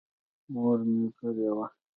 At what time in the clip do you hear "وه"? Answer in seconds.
1.57-1.65